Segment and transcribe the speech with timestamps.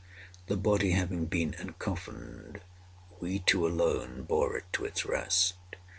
[0.47, 2.61] The body having been encoffined,
[3.19, 5.53] we two alone bore it to its rest.